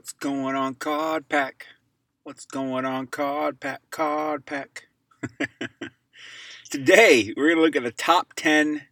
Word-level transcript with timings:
What's 0.00 0.14
going 0.14 0.56
on, 0.56 0.76
Card 0.76 1.28
Pack? 1.28 1.66
What's 2.22 2.46
going 2.46 2.86
on, 2.86 3.08
Card 3.08 3.60
Pack? 3.60 3.82
Card 3.90 4.46
Pack. 4.46 4.88
Today, 6.70 7.34
we're 7.36 7.48
going 7.48 7.56
to 7.58 7.62
look 7.62 7.76
at 7.76 7.82
the 7.82 7.90
top 7.90 8.32
10 8.34 8.86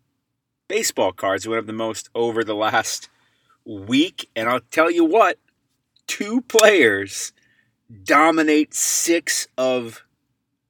baseball 0.69 1.13
cards 1.13 1.45
that 1.45 1.51
went 1.51 1.67
the 1.67 1.73
most 1.73 2.11
over 2.15 2.45
the 2.45 2.55
last 2.55 3.09
week. 3.65 4.29
And 4.37 4.51
I'll 4.51 4.61
tell 4.71 4.91
you 4.91 5.03
what, 5.03 5.39
two 6.07 6.43
players 6.43 7.33
dominate 8.05 8.75
six 8.75 9.49
of 9.57 10.05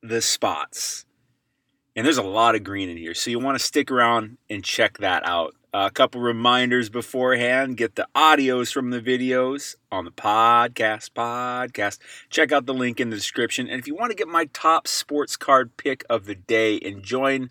the 0.04 0.22
spots. 0.22 1.04
And 1.96 2.06
there's 2.06 2.16
a 2.16 2.22
lot 2.22 2.54
of 2.54 2.62
green 2.62 2.88
in 2.88 2.96
here, 2.96 3.12
so 3.12 3.28
you 3.30 3.40
want 3.40 3.58
to 3.58 3.64
stick 3.64 3.90
around 3.90 4.38
and 4.48 4.62
check 4.62 4.98
that 4.98 5.26
out. 5.26 5.56
A 5.72 5.90
couple 5.90 6.20
reminders 6.20 6.88
beforehand. 6.88 7.76
Get 7.76 7.94
the 7.94 8.08
audios 8.14 8.72
from 8.72 8.90
the 8.90 9.00
videos 9.00 9.76
on 9.92 10.04
the 10.04 10.10
podcast. 10.10 11.10
Podcast. 11.10 11.98
Check 12.30 12.52
out 12.52 12.66
the 12.66 12.74
link 12.74 13.00
in 13.00 13.10
the 13.10 13.16
description. 13.16 13.68
And 13.68 13.78
if 13.78 13.86
you 13.86 13.94
want 13.94 14.10
to 14.10 14.16
get 14.16 14.28
my 14.28 14.46
top 14.52 14.88
sports 14.88 15.36
card 15.36 15.76
pick 15.76 16.04
of 16.08 16.24
the 16.26 16.34
day 16.34 16.78
and 16.78 17.02
join 17.02 17.50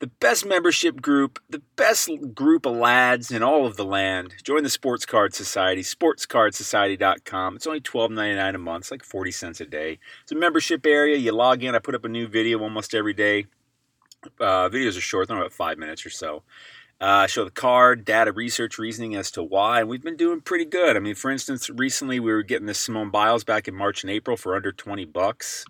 the 0.00 0.06
best 0.06 0.46
membership 0.46 1.02
group, 1.02 1.38
the 1.48 1.62
best 1.76 2.08
group 2.34 2.64
of 2.64 2.74
lads 2.74 3.30
in 3.30 3.42
all 3.42 3.66
of 3.66 3.76
the 3.76 3.84
land, 3.84 4.34
join 4.42 4.62
the 4.62 4.70
Sports 4.70 5.04
Card 5.04 5.34
Society, 5.34 5.82
sportscardsociety.com. 5.82 7.56
It's 7.56 7.66
only 7.66 7.82
$12.99 7.82 8.54
a 8.54 8.58
month. 8.58 8.84
It's 8.84 8.90
like 8.90 9.04
40 9.04 9.30
cents 9.30 9.60
a 9.60 9.66
day. 9.66 9.98
It's 10.22 10.32
a 10.32 10.36
membership 10.36 10.86
area. 10.86 11.16
You 11.16 11.32
log 11.32 11.62
in. 11.62 11.74
I 11.74 11.80
put 11.80 11.94
up 11.94 12.04
a 12.04 12.08
new 12.08 12.26
video 12.26 12.60
almost 12.60 12.94
every 12.94 13.12
day. 13.12 13.46
Uh, 14.38 14.68
videos 14.68 14.98
are 14.98 15.02
short, 15.02 15.28
they're 15.28 15.36
about 15.38 15.52
five 15.52 15.78
minutes 15.78 16.04
or 16.04 16.10
so. 16.10 16.42
Uh, 17.00 17.26
show 17.26 17.44
the 17.44 17.50
card, 17.50 18.04
data, 18.04 18.30
research, 18.30 18.78
reasoning 18.78 19.14
as 19.14 19.30
to 19.30 19.42
why, 19.42 19.80
and 19.80 19.88
we've 19.88 20.02
been 20.02 20.16
doing 20.16 20.40
pretty 20.42 20.66
good. 20.66 20.96
I 20.96 21.00
mean, 21.00 21.14
for 21.14 21.30
instance, 21.30 21.70
recently 21.70 22.20
we 22.20 22.30
were 22.30 22.42
getting 22.42 22.66
this 22.66 22.78
Simone 22.78 23.10
Biles 23.10 23.42
back 23.42 23.66
in 23.66 23.74
March 23.74 24.04
and 24.04 24.10
April 24.10 24.36
for 24.36 24.54
under 24.54 24.70
20 24.70 25.06
bucks. 25.06 25.64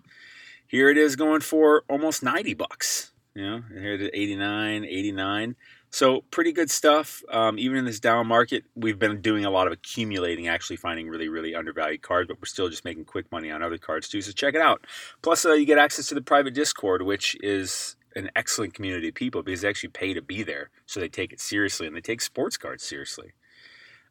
Here 0.67 0.89
it 0.89 0.97
is 0.97 1.15
going 1.15 1.39
for 1.39 1.83
almost 1.87 2.21
90 2.21 2.53
bucks. 2.55 3.13
You 3.33 3.49
know, 3.49 3.63
here 3.73 3.93
it 3.93 4.01
is 4.01 4.09
89, 4.13 4.83
89. 4.83 5.55
So 5.89 6.21
pretty 6.31 6.51
good 6.51 6.69
stuff. 6.69 7.21
Um, 7.29 7.59
even 7.59 7.77
in 7.77 7.85
this 7.85 7.99
down 7.99 8.27
market, 8.27 8.63
we've 8.75 8.99
been 8.99 9.21
doing 9.21 9.45
a 9.45 9.49
lot 9.49 9.67
of 9.67 9.73
accumulating, 9.73 10.47
actually 10.47 10.77
finding 10.77 11.07
really, 11.07 11.29
really 11.29 11.53
undervalued 11.55 12.01
cards, 12.01 12.27
but 12.27 12.41
we're 12.41 12.45
still 12.45 12.69
just 12.69 12.85
making 12.85 13.05
quick 13.05 13.29
money 13.31 13.51
on 13.51 13.61
other 13.61 13.77
cards 13.77 14.09
too. 14.09 14.21
So 14.21 14.31
check 14.31 14.53
it 14.53 14.61
out. 14.61 14.85
Plus, 15.21 15.45
uh, 15.45 15.53
you 15.53 15.65
get 15.65 15.77
access 15.77 16.07
to 16.07 16.15
the 16.15 16.21
private 16.21 16.53
Discord, 16.53 17.01
which 17.01 17.37
is 17.41 17.95
an 18.15 18.29
excellent 18.35 18.73
community 18.73 19.09
of 19.09 19.15
people 19.15 19.43
because 19.43 19.61
they 19.61 19.69
actually 19.69 19.89
pay 19.89 20.13
to 20.13 20.21
be 20.21 20.43
there. 20.43 20.69
So 20.85 20.99
they 20.99 21.09
take 21.09 21.33
it 21.33 21.39
seriously 21.39 21.87
and 21.87 21.95
they 21.95 22.01
take 22.01 22.21
sports 22.21 22.57
cards 22.57 22.83
seriously. 22.83 23.31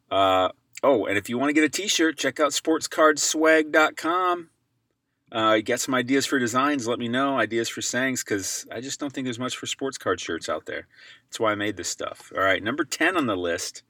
Uh, 0.09 0.49
oh, 0.83 1.05
and 1.05 1.17
if 1.17 1.29
you 1.29 1.37
want 1.37 1.49
to 1.49 1.53
get 1.53 1.63
a 1.63 1.69
t 1.69 1.87
shirt, 1.87 2.17
check 2.17 2.39
out 2.39 2.51
sportscardswag.com. 2.51 4.49
Uh, 5.31 5.57
you 5.65 5.77
some 5.77 5.93
ideas 5.95 6.25
for 6.25 6.39
designs, 6.39 6.87
let 6.87 6.99
me 6.99 7.07
know. 7.07 7.39
Ideas 7.39 7.69
for 7.69 7.81
sayings, 7.81 8.21
because 8.21 8.67
I 8.69 8.81
just 8.81 8.99
don't 8.99 9.13
think 9.13 9.23
there's 9.23 9.39
much 9.39 9.55
for 9.55 9.65
sports 9.65 9.97
card 9.97 10.19
shirts 10.19 10.49
out 10.49 10.65
there. 10.65 10.87
That's 11.29 11.39
why 11.39 11.53
I 11.53 11.55
made 11.55 11.77
this 11.77 11.87
stuff. 11.87 12.33
All 12.35 12.43
right, 12.43 12.61
number 12.61 12.83
10 12.83 13.15
on 13.15 13.27
the 13.27 13.37
list 13.37 13.83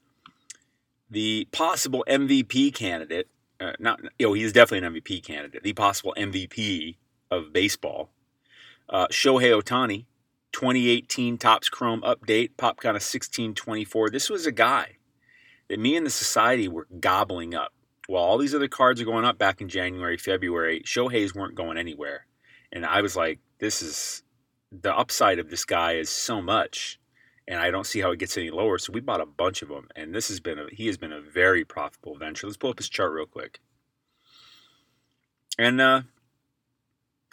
the 1.12 1.46
possible 1.52 2.04
MVP 2.08 2.74
candidate. 2.74 3.28
Uh, 3.60 3.72
not, 3.78 4.00
you 4.18 4.26
know, 4.26 4.32
he's 4.32 4.52
definitely 4.52 4.86
an 4.86 4.94
MVP 4.94 5.22
candidate. 5.22 5.62
The 5.62 5.74
possible 5.74 6.14
MVP 6.16 6.96
of 7.30 7.52
baseball 7.52 8.10
uh, 8.92 9.08
Shohei 9.08 9.58
Ohtani, 9.60 10.04
2018 10.52 11.38
Topps 11.38 11.68
Chrome 11.70 12.02
update, 12.02 12.50
pop 12.58 12.80
count 12.80 12.96
of 12.96 13.02
1624. 13.02 14.10
This 14.10 14.28
was 14.28 14.46
a 14.46 14.52
guy 14.52 14.98
that 15.68 15.80
me 15.80 15.96
and 15.96 16.04
the 16.04 16.10
society 16.10 16.68
were 16.68 16.86
gobbling 17.00 17.54
up. 17.54 17.72
While 18.06 18.22
all 18.22 18.38
these 18.38 18.54
other 18.54 18.68
cards 18.68 19.00
are 19.00 19.06
going 19.06 19.24
up 19.24 19.38
back 19.38 19.60
in 19.60 19.68
January, 19.68 20.18
February, 20.18 20.82
Shohei's 20.84 21.34
weren't 21.34 21.54
going 21.54 21.78
anywhere. 21.78 22.26
And 22.70 22.84
I 22.84 23.00
was 23.00 23.16
like, 23.16 23.38
this 23.58 23.80
is 23.80 24.22
the 24.70 24.94
upside 24.94 25.38
of 25.38 25.48
this 25.48 25.64
guy 25.64 25.92
is 25.92 26.10
so 26.10 26.42
much, 26.42 26.98
and 27.48 27.60
I 27.60 27.70
don't 27.70 27.86
see 27.86 28.00
how 28.00 28.10
it 28.10 28.18
gets 28.18 28.36
any 28.36 28.50
lower. 28.50 28.78
So 28.78 28.92
we 28.92 29.00
bought 29.00 29.20
a 29.20 29.26
bunch 29.26 29.62
of 29.62 29.68
them, 29.68 29.88
and 29.96 30.14
this 30.14 30.28
has 30.28 30.40
been 30.40 30.58
a, 30.58 30.66
he 30.70 30.86
has 30.86 30.98
been 30.98 31.12
a 31.12 31.20
very 31.20 31.64
profitable 31.64 32.16
venture. 32.16 32.46
Let's 32.46 32.56
pull 32.56 32.70
up 32.70 32.78
his 32.78 32.88
chart 32.88 33.12
real 33.12 33.26
quick. 33.26 33.60
And 35.58 35.80
uh, 35.80 36.02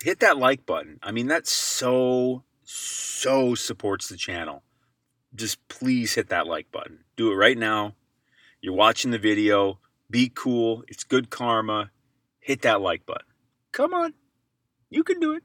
hit 0.04 0.20
that 0.20 0.38
like 0.38 0.66
button. 0.66 1.00
I 1.04 1.12
mean, 1.12 1.28
that 1.28 1.48
so, 1.48 2.44
so 2.64 3.56
supports 3.56 4.08
the 4.08 4.18
channel. 4.18 4.64
Just 5.36 5.66
please 5.68 6.16
hit 6.16 6.30
that 6.30 6.48
like 6.48 6.72
button. 6.72 7.04
Do 7.16 7.32
it 7.32 7.36
right 7.36 7.58
now. 7.58 7.96
You're 8.62 8.74
watching 8.74 9.12
the 9.12 9.20
video. 9.20 9.80
Be 10.10 10.32
cool. 10.34 10.84
It's 10.88 11.04
good 11.04 11.30
karma. 11.30 11.92
Hit 12.40 12.62
that 12.64 12.82
like 12.82 13.06
button. 13.06 13.28
Come 13.72 13.94
on. 13.94 14.14
You 14.90 15.04
can 15.04 15.20
do 15.20 15.34
it. 15.34 15.44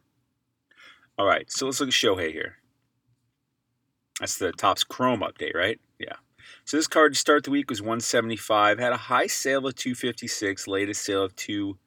All 1.17 1.27
right, 1.27 1.51
so 1.51 1.67
let's 1.67 1.79
look 1.79 1.91
at 1.91 1.93
Shohei 1.93 2.33
here. 2.33 2.57
That's 4.19 4.37
the 4.37 4.53
Topps 4.53 4.83
Chrome 4.83 5.21
update, 5.21 5.55
right? 5.55 5.79
Yeah. 5.99 6.17
So 6.65 6.77
this 6.77 6.89
card 6.89 7.13
to 7.13 7.19
start 7.19 7.45
the 7.45 7.51
week 7.51 7.71
was 7.71 7.81
175. 7.81 8.79
Had 8.79 8.93
a 8.93 8.97
high 8.97 9.27
sale 9.29 9.67
of 9.67 9.77
256, 9.77 10.67
latest 10.67 11.05
sale 11.05 11.23
of 11.23 11.37
2 11.37 11.79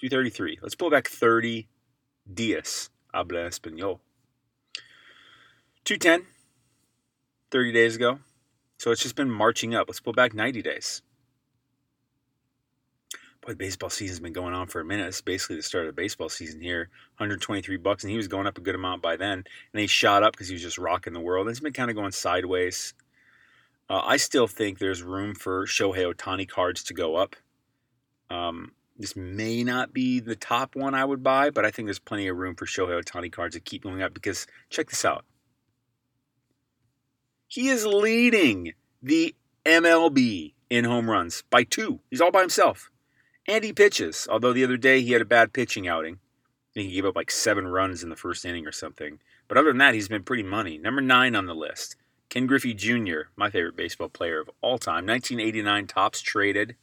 233. 0.00 0.60
Let's 0.62 0.74
pull 0.74 0.88
back 0.88 1.08
30 1.08 1.68
Dias. 2.32 2.88
Habla 3.12 3.46
Espanol. 3.46 4.00
210. 5.84 6.26
30 7.50 7.72
days 7.72 7.96
ago. 7.96 8.20
So 8.78 8.92
it's 8.92 9.02
just 9.02 9.14
been 9.14 9.30
marching 9.30 9.74
up. 9.74 9.88
Let's 9.88 10.00
pull 10.00 10.14
back 10.14 10.32
90 10.32 10.62
days. 10.62 11.02
Boy, 13.42 13.52
the 13.52 13.56
baseball 13.56 13.90
season's 13.90 14.20
been 14.20 14.32
going 14.32 14.54
on 14.54 14.68
for 14.68 14.80
a 14.80 14.84
minute. 14.84 15.08
It's 15.08 15.20
basically 15.20 15.56
the 15.56 15.62
start 15.62 15.84
of 15.84 15.94
the 15.94 16.00
baseball 16.00 16.30
season 16.30 16.62
here. 16.62 16.88
123 17.18 17.76
bucks, 17.76 18.02
and 18.02 18.10
he 18.10 18.16
was 18.16 18.28
going 18.28 18.46
up 18.46 18.56
a 18.56 18.62
good 18.62 18.74
amount 18.74 19.02
by 19.02 19.16
then. 19.16 19.44
And 19.72 19.80
he 19.80 19.86
shot 19.86 20.22
up 20.22 20.32
because 20.32 20.48
he 20.48 20.54
was 20.54 20.62
just 20.62 20.78
rocking 20.78 21.12
the 21.12 21.20
world. 21.20 21.46
And 21.46 21.52
it's 21.52 21.60
been 21.60 21.74
kind 21.74 21.90
of 21.90 21.96
going 21.96 22.12
sideways. 22.12 22.94
Uh, 23.90 24.00
I 24.02 24.16
still 24.16 24.46
think 24.46 24.78
there's 24.78 25.02
room 25.02 25.34
for 25.34 25.66
Shohei 25.66 26.10
Ohtani 26.10 26.48
cards 26.48 26.84
to 26.84 26.94
go 26.94 27.16
up. 27.16 27.36
Um, 28.30 28.72
this 29.00 29.16
may 29.16 29.64
not 29.64 29.94
be 29.94 30.20
the 30.20 30.36
top 30.36 30.76
one 30.76 30.94
I 30.94 31.06
would 31.06 31.22
buy, 31.22 31.48
but 31.48 31.64
I 31.64 31.70
think 31.70 31.86
there's 31.86 31.98
plenty 31.98 32.28
of 32.28 32.36
room 32.36 32.54
for 32.54 32.66
Shohei 32.66 33.02
Ohtani 33.02 33.32
cards 33.32 33.54
to 33.54 33.60
keep 33.60 33.82
going 33.82 34.02
up 34.02 34.12
because 34.12 34.46
check 34.68 34.90
this 34.90 35.06
out. 35.06 35.24
He 37.48 37.68
is 37.68 37.86
leading 37.86 38.74
the 39.02 39.34
MLB 39.64 40.52
in 40.68 40.84
home 40.84 41.08
runs 41.08 41.42
by 41.48 41.64
two. 41.64 42.00
He's 42.10 42.20
all 42.20 42.30
by 42.30 42.42
himself. 42.42 42.90
And 43.48 43.64
he 43.64 43.72
pitches, 43.72 44.28
although 44.30 44.52
the 44.52 44.64
other 44.64 44.76
day 44.76 45.00
he 45.00 45.12
had 45.12 45.22
a 45.22 45.24
bad 45.24 45.54
pitching 45.54 45.88
outing. 45.88 46.16
I 46.16 46.70
think 46.74 46.90
he 46.90 46.94
gave 46.96 47.06
up 47.06 47.16
like 47.16 47.30
seven 47.30 47.66
runs 47.66 48.02
in 48.02 48.10
the 48.10 48.16
first 48.16 48.44
inning 48.44 48.66
or 48.66 48.72
something. 48.72 49.18
But 49.48 49.56
other 49.56 49.70
than 49.70 49.78
that, 49.78 49.94
he's 49.94 50.08
been 50.08 50.24
pretty 50.24 50.42
money. 50.42 50.76
Number 50.76 51.00
nine 51.00 51.34
on 51.34 51.46
the 51.46 51.54
list, 51.54 51.96
Ken 52.28 52.46
Griffey 52.46 52.74
Jr., 52.74 53.30
my 53.34 53.48
favorite 53.48 53.76
baseball 53.76 54.10
player 54.10 54.40
of 54.40 54.50
all 54.60 54.78
time. 54.78 55.06
1989 55.06 55.86
Topps 55.86 56.20
traded 56.20 56.76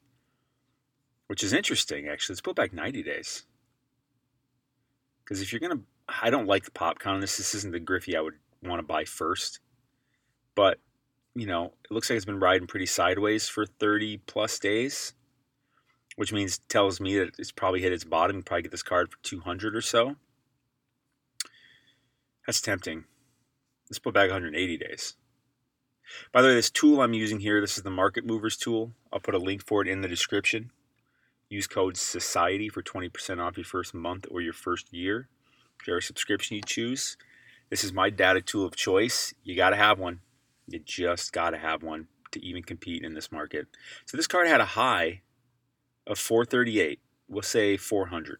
which 1.28 1.44
is 1.44 1.52
interesting, 1.52 2.08
actually. 2.08 2.36
Let's 2.36 2.42
pull 2.42 2.54
back 2.54 2.72
90 2.72 3.04
days. 3.04 3.44
Because 5.26 5.42
if 5.42 5.52
you're 5.52 5.60
going 5.60 5.78
to, 5.78 5.84
I 6.22 6.30
don't 6.30 6.48
like 6.48 6.64
the 6.64 6.72
pop 6.72 7.04
this. 7.04 7.36
This 7.36 7.54
isn't 7.54 7.74
the 7.74 7.82
Griffey 7.82 8.16
I 8.16 8.22
would 8.22 8.36
want 8.62 8.80
to 8.80 8.84
buy 8.84 9.04
first. 9.04 9.60
But 10.56 10.80
you 11.36 11.48
know, 11.48 11.74
it 11.84 11.92
looks 11.92 12.10
like 12.10 12.18
it's 12.18 12.26
been 12.26 12.40
riding 12.40 12.68
pretty 12.68 12.86
sideways 12.86 13.48
for 13.48 13.66
30 13.66 14.18
plus 14.26 14.60
days, 14.60 15.14
which 16.16 16.32
means 16.32 16.60
tells 16.70 17.00
me 17.00 17.18
that 17.18 17.32
it's 17.40 17.52
probably 17.52 17.82
hit 17.82 17.92
its 17.92 18.04
bottom. 18.04 18.38
You 18.38 18.44
probably 18.44 18.64
get 18.64 18.72
this 18.72 18.84
card 18.84 19.12
for 19.12 19.18
200 19.24 19.76
or 19.76 19.82
so. 19.82 20.16
That's 22.46 22.62
tempting. 22.62 23.06
Let's 23.90 24.00
put 24.00 24.14
back 24.14 24.30
180 24.30 24.78
days. 24.78 25.16
By 26.32 26.42
the 26.42 26.50
way, 26.50 26.56
this 26.56 26.70
tool 26.70 27.02
I'm 27.02 27.14
using 27.14 27.40
here, 27.40 27.62
this 27.62 27.78
is 27.78 27.84
the 27.84 27.90
Market 27.90 28.26
Movers 28.26 28.58
tool. 28.58 28.92
I'll 29.12 29.20
put 29.20 29.36
a 29.36 29.40
link 29.40 29.66
for 29.66 29.82
it 29.82 29.88
in 29.88 30.02
the 30.02 30.08
description. 30.08 30.72
Use 31.50 31.68
code 31.68 31.96
SOCIETY 31.98 32.70
for 32.70 32.82
20% 32.82 33.40
off 33.40 33.58
your 33.58 33.66
first 33.66 33.94
month 33.94 34.26
or 34.30 34.42
your 34.42 34.54
first 34.54 34.92
year, 34.94 35.30
whichever 35.78 36.02
subscription 36.02 36.58
you 36.58 36.64
choose. 36.66 37.18
This 37.70 37.84
is 37.84 37.94
my 37.94 38.10
data 38.10 38.42
tool 38.42 38.66
of 38.66 38.76
choice. 38.76 39.34
You 39.44 39.56
got 39.56 39.70
to 39.70 39.76
have 39.76 39.98
one. 39.98 40.20
You 40.68 40.80
just 40.80 41.34
got 41.34 41.52
to 41.52 41.58
have 41.58 41.84
one 41.84 42.08
to 42.32 42.44
even 42.44 42.64
compete 42.64 43.04
in 43.04 43.14
this 43.14 43.32
market. 43.32 43.68
So 44.06 44.18
this 44.18 44.28
card 44.28 44.48
had 44.48 44.62
a 44.62 44.66
high 44.66 45.22
of 46.08 46.20
438. 46.20 47.00
We'll 47.28 47.42
say 47.42 47.78
400. 47.78 48.40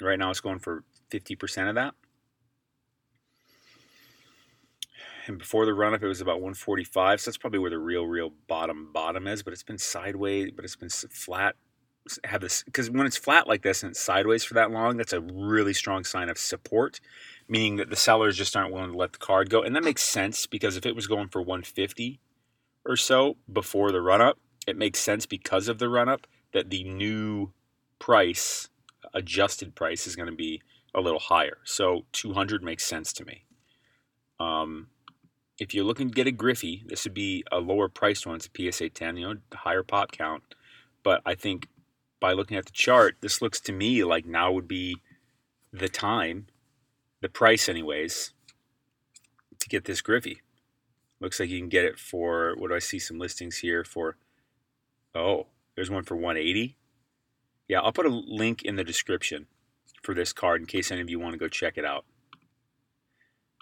Right 0.00 0.18
now 0.18 0.30
it's 0.30 0.40
going 0.40 0.58
for 0.58 0.84
50% 1.10 1.68
of 1.68 1.74
that. 1.74 1.94
And 5.26 5.38
before 5.38 5.66
the 5.66 5.74
run 5.74 5.92
up, 5.92 6.02
it 6.02 6.06
was 6.06 6.20
about 6.20 6.36
145. 6.36 7.20
So 7.20 7.30
that's 7.30 7.38
probably 7.38 7.58
where 7.58 7.70
the 7.70 7.78
real, 7.78 8.06
real 8.06 8.32
bottom 8.46 8.92
bottom 8.92 9.26
is. 9.26 9.42
But 9.42 9.52
it's 9.52 9.62
been 9.62 9.78
sideways, 9.78 10.52
but 10.54 10.64
it's 10.64 10.76
been 10.76 10.88
flat. 10.88 11.56
Have 12.22 12.40
this 12.40 12.62
because 12.62 12.88
when 12.88 13.04
it's 13.04 13.16
flat 13.16 13.48
like 13.48 13.62
this 13.62 13.82
and 13.82 13.90
it's 13.90 14.00
sideways 14.00 14.44
for 14.44 14.54
that 14.54 14.70
long, 14.70 14.96
that's 14.96 15.12
a 15.12 15.20
really 15.20 15.72
strong 15.72 16.04
sign 16.04 16.28
of 16.28 16.38
support, 16.38 17.00
meaning 17.48 17.76
that 17.76 17.90
the 17.90 17.96
sellers 17.96 18.36
just 18.36 18.56
aren't 18.56 18.72
willing 18.72 18.92
to 18.92 18.96
let 18.96 19.12
the 19.12 19.18
card 19.18 19.50
go. 19.50 19.62
And 19.62 19.74
that 19.76 19.84
makes 19.84 20.02
sense 20.02 20.46
because 20.46 20.76
if 20.76 20.86
it 20.86 20.96
was 20.96 21.06
going 21.06 21.28
for 21.28 21.40
150 21.40 22.20
or 22.84 22.96
so 22.96 23.36
before 23.52 23.92
the 23.92 24.00
run 24.00 24.20
up, 24.20 24.38
it 24.66 24.76
makes 24.76 24.98
sense 24.98 25.26
because 25.26 25.68
of 25.68 25.78
the 25.78 25.88
run 25.88 26.08
up 26.08 26.26
that 26.52 26.70
the 26.70 26.84
new 26.84 27.52
price, 27.98 28.68
adjusted 29.14 29.74
price, 29.74 30.06
is 30.06 30.16
going 30.16 30.28
to 30.28 30.34
be 30.34 30.60
a 30.94 31.00
little 31.00 31.20
higher. 31.20 31.58
So 31.64 32.06
200 32.12 32.62
makes 32.62 32.84
sense 32.84 33.12
to 33.14 33.24
me. 33.24 33.44
Um, 34.40 34.88
if 35.58 35.72
you're 35.74 35.84
looking 35.84 36.08
to 36.08 36.14
get 36.14 36.26
a 36.26 36.32
Griffey, 36.32 36.84
this 36.86 37.04
would 37.04 37.14
be 37.14 37.44
a 37.50 37.58
lower 37.58 37.88
priced 37.88 38.26
one. 38.26 38.36
It's 38.36 38.48
a 38.48 38.72
PSA 38.72 38.90
10, 38.90 39.16
you 39.16 39.28
know, 39.28 39.40
higher 39.54 39.82
pop 39.82 40.12
count. 40.12 40.42
But 41.02 41.22
I 41.24 41.34
think 41.34 41.68
by 42.20 42.32
looking 42.32 42.56
at 42.56 42.66
the 42.66 42.72
chart, 42.72 43.16
this 43.20 43.40
looks 43.40 43.60
to 43.60 43.72
me 43.72 44.04
like 44.04 44.26
now 44.26 44.52
would 44.52 44.68
be 44.68 44.96
the 45.72 45.88
time, 45.88 46.46
the 47.26 47.30
price, 47.30 47.68
anyways, 47.68 48.32
to 49.58 49.68
get 49.68 49.84
this 49.84 50.00
Griffey. 50.00 50.42
Looks 51.18 51.40
like 51.40 51.48
you 51.48 51.58
can 51.58 51.68
get 51.68 51.84
it 51.84 51.98
for 51.98 52.54
what 52.56 52.68
do 52.68 52.76
I 52.76 52.78
see 52.78 53.00
some 53.00 53.18
listings 53.18 53.56
here 53.58 53.82
for? 53.82 54.16
Oh, 55.12 55.48
there's 55.74 55.90
one 55.90 56.04
for 56.04 56.14
180. 56.14 56.76
Yeah, 57.66 57.80
I'll 57.80 57.90
put 57.90 58.06
a 58.06 58.10
link 58.10 58.62
in 58.62 58.76
the 58.76 58.84
description 58.84 59.46
for 60.04 60.14
this 60.14 60.32
card 60.32 60.60
in 60.60 60.68
case 60.68 60.92
any 60.92 61.00
of 61.00 61.10
you 61.10 61.18
want 61.18 61.32
to 61.32 61.38
go 61.38 61.48
check 61.48 61.76
it 61.76 61.84
out. 61.84 62.04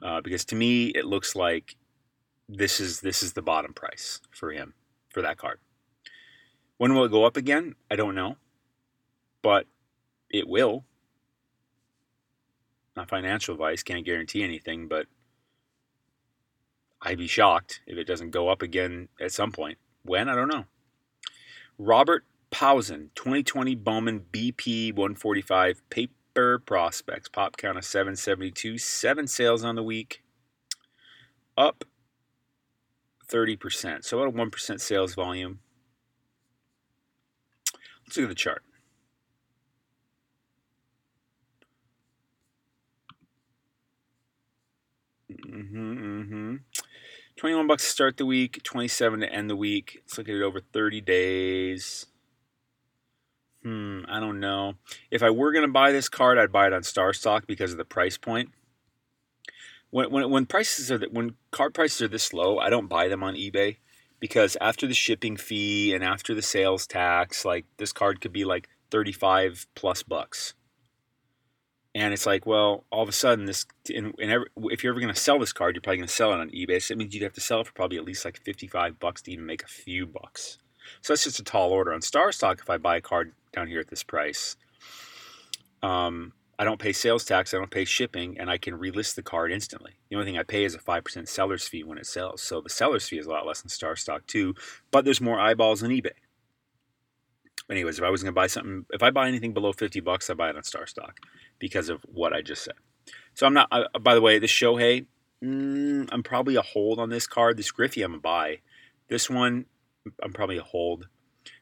Uh, 0.03 0.21
because 0.21 0.45
to 0.47 0.57
me, 0.57 0.89
it 0.89 1.07
looks 1.07 1.35
like 1.35 1.77
this 2.47 2.81
is 2.81 3.01
this 3.01 3.23
is 3.23 3.33
the 3.33 3.41
bottom 3.41 3.73
price 3.73 4.21
for 4.31 4.51
him 4.51 4.75
for 5.09 5.23
that 5.23 5.39
card. 5.39 5.59
When 6.77 6.95
will 6.95 7.07
it 7.07 7.13
go 7.13 7.25
up 7.25 7.39
again? 7.39 7.77
I 7.91 7.97
don't 7.97 8.15
know, 8.15 8.37
but 9.41 9.67
it 10.29 10.47
will. 10.47 10.85
Not 12.97 13.09
financial 13.09 13.55
advice, 13.55 13.83
can't 13.83 14.05
guarantee 14.05 14.45
anything, 14.45 14.87
but 14.89 15.07
I'd 17.03 17.19
be 17.19 17.27
shocked 17.27 17.81
if 17.87 17.99
it 17.99 18.07
doesn't 18.07 18.31
go 18.31 18.49
up 18.49 18.63
again 18.63 19.09
at 19.21 19.33
some 19.33 19.53
point. 19.53 19.79
When? 20.05 20.29
I 20.29 20.35
don't 20.35 20.49
know. 20.49 20.65
Robert 21.79 22.25
Puason, 22.51 23.09
2020 23.15 23.75
Bowman 23.75 24.27
BP 24.33 24.93
145 24.93 25.83
paper 25.91 26.61
prospects, 26.61 27.29
pop 27.29 27.57
count 27.57 27.77
of 27.77 27.85
772, 27.85 28.79
seven 28.79 29.27
sales 29.27 29.65
on 29.65 29.75
the 29.75 29.83
week, 29.83 30.23
up 31.57 31.85
30%. 33.27 34.05
So 34.05 34.21
about 34.21 34.35
a 34.35 34.37
1% 34.37 34.81
sales 34.81 35.15
volume. 35.15 35.59
Let's 38.07 38.17
look 38.17 38.25
at 38.25 38.29
the 38.29 38.35
chart. 38.35 38.63
Mm-hmm, 45.47 45.93
mm-hmm. 45.93 46.57
21 47.37 47.67
bucks 47.67 47.85
to 47.85 47.91
start 47.91 48.17
the 48.17 48.27
week, 48.27 48.63
27 48.63 49.21
to 49.21 49.33
end 49.33 49.51
the 49.51 49.57
week. 49.57 50.03
Let's 50.03 50.19
look 50.19 50.29
at 50.29 50.35
it 50.35 50.43
over 50.43 50.61
30 50.61 51.01
days. 51.01 52.07
Hmm, 53.63 54.01
I 54.09 54.21
don't 54.21 54.41
know. 54.41 54.75
If 55.11 55.23
I 55.23 55.31
were 55.31 55.53
going 55.53 55.67
to 55.67 55.73
buy 55.73 55.91
this 55.91 56.09
card, 56.09 56.39
I'd 56.39 56.53
buy 56.53 56.67
it 56.67 56.73
on 56.73 56.83
StarStock 56.83 57.47
because 57.47 57.73
of 57.73 57.79
the 57.79 57.85
price 57.85 58.19
point 58.19 58.51
when 59.95 60.11
when 60.11 60.29
when 60.29 60.47
prices 60.47 60.91
are 60.91 60.99
when 61.13 61.37
card 61.53 61.73
prices 61.73 62.03
are 62.03 62.09
this 62.09 62.33
low, 62.33 62.59
I 62.59 62.69
don't 62.69 62.89
buy 62.89 63.07
them 63.07 63.23
on 63.23 63.37
eBay 63.37 63.77
because 64.19 64.57
after 64.61 64.89
the 64.89 64.95
shipping 64.95 65.37
fee 65.37 65.95
and 65.95 66.03
after 66.03 66.35
the 66.35 66.43
sales 66.43 66.85
tax, 66.85 67.45
like 67.45 67.65
this 67.77 67.93
card 67.93 68.21
could 68.21 68.33
be 68.33 68.45
like 68.45 68.69
35 68.91 69.69
plus 69.77 70.03
bucks. 70.03 70.55
And 71.95 72.13
it's 72.13 72.27
like, 72.27 72.45
well, 72.45 72.85
all 72.91 73.05
of 73.05 73.09
a 73.09 73.13
sudden, 73.13 73.45
this, 73.45 73.67
in, 73.89 74.13
in 74.19 74.29
every, 74.29 74.47
if 74.57 74.83
you're 74.83 74.93
ever 74.93 75.01
going 75.01 75.15
to 75.15 75.21
sell 75.21 75.39
this 75.39 75.53
card, 75.53 75.77
you're 75.77 75.83
probably 75.83 75.99
going 75.99 76.09
to 76.09 76.15
sell 76.15 76.33
it 76.33 76.41
on 76.41 76.51
eBay. 76.51 76.83
So 76.83 76.93
it 76.93 76.99
means 76.99 77.15
you'd 77.15 77.23
have 77.23 77.35
to 77.35 77.41
sell 77.41 77.61
it 77.61 77.69
for 77.69 77.73
probably 77.73 77.99
at 77.99 78.05
least 78.05 78.25
like 78.25 78.41
55 78.43 78.99
bucks 78.99 79.23
to 79.23 79.33
even 79.33 79.47
make 79.47 79.63
a 79.63 79.69
few 79.69 80.05
bucks. 80.05 80.59
So 81.03 81.13
that's 81.13 81.25
just 81.25 81.39
a 81.39 81.45
tall 81.45 81.71
order 81.71 81.93
on 81.93 82.01
StarStock 82.01 82.61
if 82.61 82.69
I 82.69 82.79
buy 82.79 82.97
a 82.97 83.01
card 83.01 83.33
down 83.53 83.69
here 83.69 83.79
at 83.79 83.89
this 83.89 84.03
price. 84.03 84.57
Um, 85.83 86.33
I 86.59 86.65
don't 86.65 86.81
pay 86.81 86.93
sales 86.93 87.25
tax, 87.25 87.55
I 87.55 87.59
don't 87.59 87.71
pay 87.71 87.85
shipping, 87.85 88.39
and 88.39 88.51
I 88.51 88.59
can 88.59 88.79
relist 88.79 89.15
the 89.15 89.23
card 89.23 89.53
instantly. 89.53 89.93
The 90.09 90.17
only 90.17 90.27
thing 90.27 90.39
I 90.39 90.43
pay 90.43 90.65
is 90.65 90.75
a 90.75 90.79
5% 90.79 91.29
seller's 91.29 91.67
fee 91.69 91.85
when 91.85 91.99
it 91.99 92.07
sells. 92.07 92.43
So 92.43 92.61
the 92.61 92.71
seller's 92.71 93.09
fee 93.09 93.19
is 93.19 93.27
a 93.27 93.31
lot 93.31 93.47
less 93.47 93.63
than 93.63 93.71
StarStock 93.71 94.27
too, 94.27 94.55
but 94.91 95.05
there's 95.05 95.21
more 95.21 95.39
eyeballs 95.39 95.83
on 95.83 95.91
eBay. 95.91 96.13
Anyways, 97.71 97.99
if 97.99 98.05
I 98.05 98.11
was 98.11 98.23
going 98.23 98.33
to 98.33 98.39
buy 98.39 98.47
something, 98.47 98.85
if 98.91 99.03
I 99.03 99.11
buy 99.11 99.27
anything 99.27 99.55
below 99.55 99.73
50 99.73 100.01
bucks, 100.01 100.29
I 100.29 100.35
buy 100.35 100.51
it 100.51 100.57
on 100.57 100.63
StarStock 100.63 101.13
because 101.59 101.89
of 101.89 102.01
what 102.03 102.33
I 102.33 102.43
just 102.43 102.65
said. 102.65 102.75
So 103.35 103.47
I'm 103.47 103.55
not, 103.55 103.71
by 104.01 104.15
the 104.15 104.21
way, 104.21 104.39
this 104.39 104.51
Shohei, 104.51 105.07
mm, 105.43 106.09
I'm 106.13 106.23
probably 106.23 106.57
a 106.57 106.63
hold 106.63 106.99
on 106.99 107.11
this 107.11 107.27
card. 107.27 107.57
This 107.57 107.71
Griffey, 107.71 108.03
I'm 108.03 108.15
a 108.15 108.19
buy. 108.19 108.61
This 109.09 109.29
one, 109.29 109.67
I'm 110.23 110.33
probably 110.33 110.59
a 110.59 110.63
hold. 110.63 111.09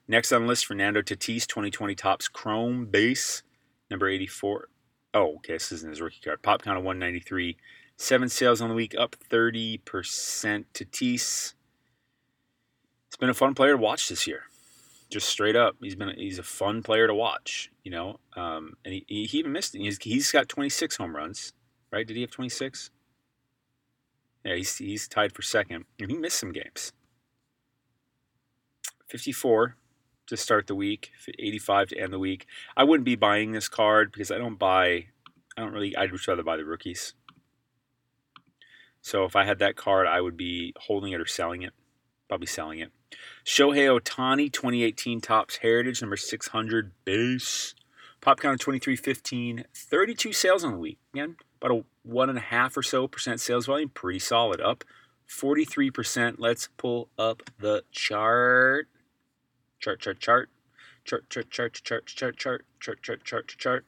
Next 0.06 0.32
on 0.32 0.42
the 0.42 0.48
list, 0.48 0.66
Fernando 0.66 1.00
Tatis, 1.00 1.46
2020 1.46 1.94
Topps 1.94 2.28
Chrome 2.28 2.86
Base, 2.86 3.42
number 3.90 4.08
84. 4.08 4.68
Oh, 5.14 5.36
okay, 5.36 5.54
this 5.54 5.72
isn't 5.72 5.90
his 5.90 6.00
rookie 6.00 6.20
card. 6.24 6.42
Pop 6.42 6.62
count 6.62 6.78
of 6.78 6.84
193. 6.84 7.56
Seven 7.96 8.28
sales 8.28 8.60
on 8.60 8.68
the 8.68 8.74
week, 8.74 8.94
up 8.98 9.16
30%. 9.30 9.80
Tatis. 10.74 11.54
It's 13.06 13.16
been 13.18 13.28
a 13.28 13.34
fun 13.34 13.54
player 13.54 13.72
to 13.72 13.78
watch 13.78 14.08
this 14.08 14.26
year. 14.26 14.44
Just 15.12 15.28
straight 15.28 15.56
up, 15.56 15.76
he's 15.82 15.94
been 15.94 16.14
he's 16.16 16.38
a 16.38 16.42
fun 16.42 16.82
player 16.82 17.06
to 17.06 17.14
watch. 17.14 17.70
You 17.84 17.90
know, 17.90 18.20
um, 18.34 18.78
and 18.82 18.94
he, 18.94 19.04
he 19.26 19.38
even 19.38 19.52
missed. 19.52 19.76
He's, 19.76 19.98
he's 20.00 20.32
got 20.32 20.48
26 20.48 20.96
home 20.96 21.14
runs, 21.14 21.52
right? 21.92 22.06
Did 22.06 22.16
he 22.16 22.22
have 22.22 22.30
26? 22.30 22.90
Yeah, 24.42 24.54
he's 24.54 24.78
he's 24.78 25.06
tied 25.06 25.34
for 25.34 25.42
second, 25.42 25.84
and 26.00 26.10
he 26.10 26.16
missed 26.16 26.40
some 26.40 26.50
games. 26.50 26.94
54 29.06 29.76
to 30.28 30.36
start 30.38 30.66
the 30.66 30.74
week, 30.74 31.10
85 31.38 31.88
to 31.88 31.98
end 31.98 32.12
the 32.14 32.18
week. 32.18 32.46
I 32.74 32.84
wouldn't 32.84 33.04
be 33.04 33.14
buying 33.14 33.52
this 33.52 33.68
card 33.68 34.12
because 34.12 34.30
I 34.30 34.38
don't 34.38 34.58
buy, 34.58 35.08
I 35.58 35.60
don't 35.60 35.74
really, 35.74 35.94
I'd 35.94 36.10
rather 36.26 36.42
buy 36.42 36.56
the 36.56 36.64
rookies. 36.64 37.12
So 39.02 39.24
if 39.24 39.36
I 39.36 39.44
had 39.44 39.58
that 39.58 39.76
card, 39.76 40.06
I 40.06 40.22
would 40.22 40.38
be 40.38 40.72
holding 40.78 41.12
it 41.12 41.20
or 41.20 41.26
selling 41.26 41.60
it. 41.60 41.74
Probably 42.32 42.46
selling 42.46 42.78
it. 42.78 42.90
Shohei 43.44 44.00
Ohtani, 44.00 44.50
2018 44.50 45.20
Topps 45.20 45.56
Heritage, 45.56 46.00
number 46.00 46.16
600 46.16 46.92
base. 47.04 47.74
Pop 48.22 48.40
count 48.40 48.54
of 48.54 48.60
2315. 48.60 49.66
32 49.74 50.32
sales 50.32 50.64
on 50.64 50.72
the 50.72 50.78
week. 50.78 50.98
Again, 51.12 51.36
about 51.60 51.76
a 51.76 51.84
one 52.02 52.30
and 52.30 52.38
a 52.38 52.40
half 52.40 52.74
or 52.74 52.82
so 52.82 53.06
percent 53.06 53.38
sales 53.38 53.66
volume. 53.66 53.90
Pretty 53.90 54.18
solid. 54.18 54.62
Up 54.62 54.82
43%. 55.28 56.36
Let's 56.38 56.70
pull 56.78 57.10
up 57.18 57.42
the 57.58 57.84
chart 57.90 58.88
chart, 59.78 60.00
chart, 60.00 60.18
chart, 60.18 60.48
chart, 61.04 61.28
chart, 61.28 61.50
chart, 61.50 61.74
chart, 61.76 62.06
chart, 62.06 62.38
chart, 62.38 62.64
chart, 62.80 63.02
chart, 63.02 63.24
chart, 63.24 63.54
chart. 63.58 63.84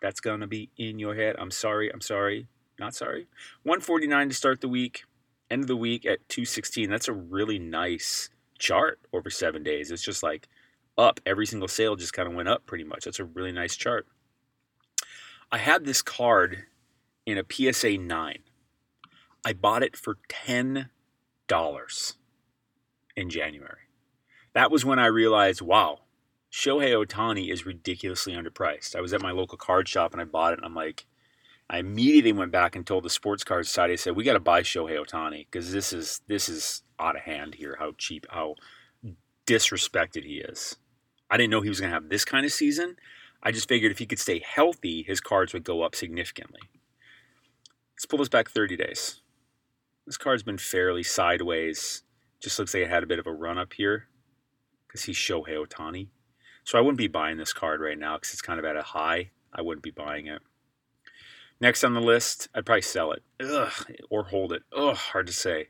That's 0.00 0.20
gonna 0.20 0.46
be 0.46 0.70
in 0.78 0.98
your 0.98 1.14
head. 1.14 1.36
I'm 1.38 1.50
sorry. 1.50 1.92
I'm 1.92 2.00
sorry. 2.00 2.46
Not 2.78 2.94
sorry. 2.94 3.26
149 3.62 4.30
to 4.30 4.34
start 4.34 4.62
the 4.62 4.68
week. 4.68 5.04
End 5.50 5.62
of 5.62 5.68
the 5.68 5.76
week 5.76 6.04
at 6.04 6.28
216. 6.28 6.90
That's 6.90 7.08
a 7.08 7.12
really 7.12 7.58
nice 7.58 8.30
chart 8.58 9.00
over 9.12 9.30
seven 9.30 9.62
days. 9.62 9.90
It's 9.90 10.02
just 10.02 10.22
like 10.22 10.48
up. 10.98 11.20
Every 11.26 11.46
single 11.46 11.68
sale 11.68 11.96
just 11.96 12.12
kind 12.12 12.28
of 12.28 12.34
went 12.34 12.48
up 12.48 12.66
pretty 12.66 12.84
much. 12.84 13.04
That's 13.04 13.20
a 13.20 13.24
really 13.24 13.52
nice 13.52 13.76
chart. 13.76 14.06
I 15.52 15.58
had 15.58 15.84
this 15.84 16.02
card 16.02 16.64
in 17.24 17.38
a 17.38 17.44
PSA 17.48 17.98
9. 17.98 18.38
I 19.44 19.52
bought 19.52 19.82
it 19.82 19.96
for 19.96 20.18
$10 20.28 20.86
in 23.16 23.30
January 23.30 23.86
that 24.56 24.70
was 24.70 24.86
when 24.86 24.98
I 24.98 25.04
realized, 25.04 25.60
wow, 25.60 25.98
Shohei 26.50 26.94
Ohtani 26.94 27.52
is 27.52 27.66
ridiculously 27.66 28.32
underpriced. 28.32 28.96
I 28.96 29.02
was 29.02 29.12
at 29.12 29.20
my 29.20 29.30
local 29.30 29.58
card 29.58 29.86
shop 29.86 30.14
and 30.14 30.20
I 30.22 30.24
bought 30.24 30.54
it, 30.54 30.60
and 30.60 30.64
I'm 30.64 30.74
like, 30.74 31.04
I 31.68 31.78
immediately 31.78 32.32
went 32.32 32.52
back 32.52 32.76
and 32.76 32.86
told 32.86 33.04
the 33.04 33.10
sports 33.10 33.42
card 33.42 33.66
society. 33.66 33.94
I 33.94 33.96
said, 33.96 34.16
"We 34.16 34.24
got 34.24 34.34
to 34.34 34.40
buy 34.40 34.62
Shohei 34.62 35.04
Ohtani 35.04 35.46
because 35.50 35.72
this 35.72 35.92
is 35.92 36.20
this 36.28 36.48
is 36.48 36.82
out 36.98 37.16
of 37.16 37.22
hand 37.22 37.56
here. 37.56 37.76
How 37.78 37.92
cheap, 37.98 38.26
how 38.30 38.54
disrespected 39.46 40.24
he 40.24 40.38
is. 40.38 40.76
I 41.30 41.36
didn't 41.36 41.50
know 41.50 41.60
he 41.60 41.68
was 41.68 41.80
going 41.80 41.90
to 41.90 41.94
have 41.94 42.08
this 42.08 42.24
kind 42.24 42.44
of 42.44 42.52
season. 42.52 42.96
I 43.42 43.52
just 43.52 43.68
figured 43.68 43.92
if 43.92 43.98
he 43.98 44.06
could 44.06 44.18
stay 44.18 44.40
healthy, 44.40 45.02
his 45.02 45.20
cards 45.20 45.52
would 45.52 45.64
go 45.64 45.82
up 45.82 45.94
significantly. 45.94 46.60
Let's 47.94 48.06
pull 48.06 48.18
this 48.18 48.28
back 48.28 48.50
30 48.50 48.76
days. 48.76 49.20
This 50.06 50.16
card's 50.16 50.42
been 50.42 50.58
fairly 50.58 51.02
sideways. 51.02 52.02
Just 52.40 52.58
looks 52.58 52.74
like 52.74 52.84
it 52.84 52.90
had 52.90 53.02
a 53.02 53.06
bit 53.06 53.18
of 53.18 53.26
a 53.26 53.32
run 53.32 53.58
up 53.58 53.72
here 53.72 54.08
because 54.86 55.04
he's 55.04 55.16
Shohei 55.16 55.64
Ohtani. 55.64 56.08
So 56.64 56.78
I 56.78 56.80
wouldn't 56.80 56.98
be 56.98 57.08
buying 57.08 57.36
this 57.36 57.52
card 57.52 57.80
right 57.80 57.98
now 57.98 58.16
because 58.16 58.32
it's 58.32 58.42
kind 58.42 58.58
of 58.58 58.64
at 58.64 58.76
a 58.76 58.82
high. 58.82 59.30
I 59.52 59.62
wouldn't 59.62 59.84
be 59.84 59.90
buying 59.90 60.26
it. 60.26 60.42
Next 61.60 61.84
on 61.84 61.94
the 61.94 62.00
list, 62.00 62.48
I'd 62.54 62.66
probably 62.66 62.82
sell 62.82 63.12
it. 63.12 63.22
Ugh, 63.40 63.72
or 64.10 64.24
hold 64.24 64.52
it. 64.52 64.62
Ugh, 64.76 64.96
hard 64.96 65.26
to 65.26 65.32
say. 65.32 65.68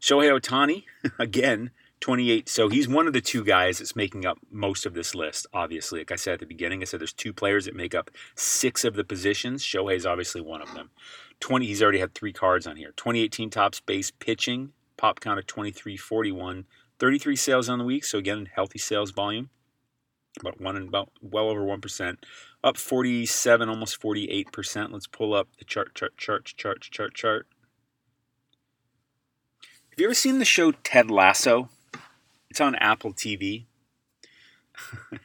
Shohei 0.00 0.38
Ohtani, 0.38 0.84
again, 1.18 1.70
28. 2.00 2.48
So 2.48 2.68
he's 2.68 2.88
one 2.88 3.06
of 3.06 3.12
the 3.12 3.20
two 3.20 3.44
guys 3.44 3.78
that's 3.78 3.94
making 3.94 4.26
up 4.26 4.38
most 4.50 4.86
of 4.86 4.94
this 4.94 5.14
list, 5.14 5.46
obviously. 5.52 6.00
Like 6.00 6.12
I 6.12 6.16
said 6.16 6.34
at 6.34 6.40
the 6.40 6.46
beginning, 6.46 6.80
I 6.80 6.84
said 6.84 7.00
there's 7.00 7.12
two 7.12 7.32
players 7.32 7.66
that 7.66 7.76
make 7.76 7.94
up 7.94 8.10
six 8.34 8.84
of 8.84 8.94
the 8.94 9.04
positions. 9.04 9.62
Shohei's 9.62 10.06
obviously 10.06 10.40
one 10.40 10.62
of 10.62 10.74
them. 10.74 10.90
20, 11.40 11.66
he's 11.66 11.82
already 11.82 12.00
had 12.00 12.14
three 12.14 12.32
cards 12.32 12.66
on 12.66 12.76
here. 12.76 12.92
2018 12.96 13.50
Topps 13.50 13.80
base 13.80 14.10
pitching, 14.10 14.72
pop 14.96 15.20
count 15.20 15.38
of 15.38 15.46
2341, 15.46 16.64
33 16.98 17.36
sales 17.36 17.68
on 17.68 17.78
the 17.78 17.84
week. 17.84 18.04
So 18.04 18.18
again, 18.18 18.48
healthy 18.54 18.78
sales 18.78 19.10
volume, 19.10 19.50
about 20.40 20.60
one 20.60 20.76
and 20.76 20.88
about 20.88 21.10
well 21.20 21.48
over 21.48 21.62
1%. 21.62 22.16
Up 22.62 22.76
47, 22.76 23.68
almost 23.68 24.00
48%. 24.00 24.92
Let's 24.92 25.06
pull 25.06 25.32
up 25.32 25.48
the 25.58 25.64
chart, 25.64 25.94
chart, 25.94 26.16
chart, 26.18 26.52
chart, 26.56 26.82
chart, 26.82 27.14
chart. 27.14 27.46
Have 29.90 29.98
you 29.98 30.04
ever 30.04 30.14
seen 30.14 30.38
the 30.38 30.44
show 30.44 30.72
Ted 30.72 31.10
Lasso? 31.10 31.70
It's 32.50 32.60
on 32.60 32.74
Apple 32.74 33.14
TV. 33.14 33.64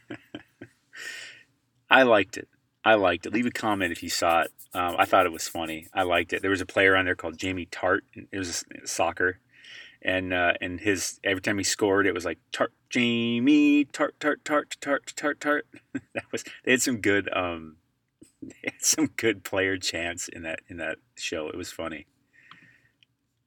I 1.89 2.03
liked 2.03 2.37
it. 2.37 2.47
I 2.83 2.95
liked 2.95 3.25
it. 3.25 3.33
Leave 3.33 3.45
a 3.45 3.51
comment 3.51 3.91
if 3.91 4.03
you 4.03 4.09
saw 4.09 4.41
it. 4.41 4.51
Um, 4.73 4.95
I 4.97 5.05
thought 5.05 5.25
it 5.25 5.31
was 5.31 5.47
funny. 5.47 5.87
I 5.93 6.03
liked 6.03 6.33
it. 6.33 6.41
There 6.41 6.51
was 6.51 6.61
a 6.61 6.65
player 6.65 6.95
on 6.95 7.05
there 7.05 7.15
called 7.15 7.37
Jamie 7.37 7.65
Tartt. 7.65 8.01
It 8.31 8.37
was 8.37 8.63
soccer, 8.85 9.39
and 10.01 10.33
uh, 10.33 10.53
and 10.61 10.79
his 10.79 11.19
every 11.23 11.41
time 11.41 11.57
he 11.57 11.63
scored, 11.63 12.05
it 12.05 12.13
was 12.13 12.25
like 12.25 12.39
Tart 12.51 12.73
Jamie 12.95 13.83
Tart 13.83 14.17
Tart 14.21 14.45
Tart 14.45 14.77
Tart 14.79 15.11
Tart 15.17 15.41
Tart. 15.41 15.67
that 16.13 16.23
was 16.31 16.45
they 16.63 16.71
had 16.71 16.81
some 16.81 17.01
good 17.01 17.27
um, 17.35 17.75
they 18.41 18.55
had 18.63 18.81
some 18.81 19.07
good 19.17 19.43
player 19.43 19.77
chants 19.77 20.29
in 20.29 20.43
that 20.43 20.61
in 20.69 20.77
that 20.77 20.99
show. 21.15 21.49
It 21.49 21.57
was 21.57 21.73
funny. 21.73 22.05